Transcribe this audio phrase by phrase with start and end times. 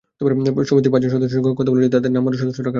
[0.69, 2.69] সমিতির পাঁচজন সদস্যের সঙ্গে কথা বলে জানা যায়, তাঁদের নামমাত্র সদস্য রাখা হয়েছে।